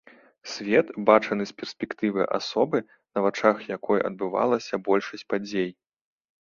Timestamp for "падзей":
5.35-5.71